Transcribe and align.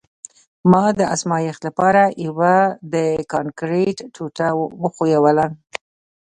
ما 0.71 0.85
د 0.99 1.01
ازمایښت 1.15 1.61
لپاره 1.67 2.01
یوه 2.25 2.55
د 2.93 2.95
کانکریټ 3.33 3.97
ټوټه 4.15 4.47
وښویوله 4.81 5.45